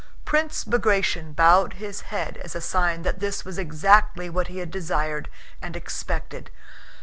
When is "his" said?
1.73-2.01